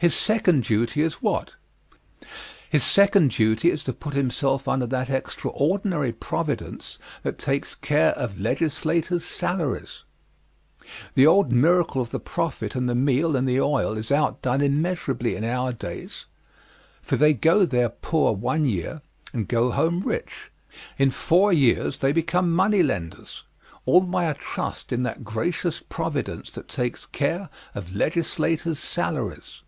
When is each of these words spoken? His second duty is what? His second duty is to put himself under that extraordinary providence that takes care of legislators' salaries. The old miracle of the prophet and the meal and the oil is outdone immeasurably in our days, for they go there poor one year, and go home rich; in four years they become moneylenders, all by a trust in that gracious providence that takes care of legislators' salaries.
His 0.00 0.14
second 0.14 0.62
duty 0.62 1.02
is 1.02 1.14
what? 1.14 1.56
His 2.70 2.84
second 2.84 3.32
duty 3.32 3.68
is 3.68 3.82
to 3.82 3.92
put 3.92 4.14
himself 4.14 4.68
under 4.68 4.86
that 4.86 5.10
extraordinary 5.10 6.12
providence 6.12 7.00
that 7.24 7.36
takes 7.36 7.74
care 7.74 8.10
of 8.12 8.38
legislators' 8.40 9.24
salaries. 9.24 10.04
The 11.14 11.26
old 11.26 11.50
miracle 11.50 12.00
of 12.00 12.10
the 12.10 12.20
prophet 12.20 12.76
and 12.76 12.88
the 12.88 12.94
meal 12.94 13.34
and 13.34 13.48
the 13.48 13.60
oil 13.60 13.96
is 13.98 14.12
outdone 14.12 14.60
immeasurably 14.60 15.34
in 15.34 15.42
our 15.42 15.72
days, 15.72 16.26
for 17.02 17.16
they 17.16 17.32
go 17.32 17.66
there 17.66 17.88
poor 17.88 18.32
one 18.36 18.64
year, 18.64 19.02
and 19.32 19.48
go 19.48 19.72
home 19.72 20.02
rich; 20.02 20.52
in 20.96 21.10
four 21.10 21.52
years 21.52 21.98
they 21.98 22.12
become 22.12 22.54
moneylenders, 22.54 23.42
all 23.84 24.02
by 24.02 24.26
a 24.26 24.34
trust 24.34 24.92
in 24.92 25.02
that 25.02 25.24
gracious 25.24 25.82
providence 25.88 26.52
that 26.52 26.68
takes 26.68 27.04
care 27.04 27.48
of 27.74 27.96
legislators' 27.96 28.78
salaries. 28.78 29.62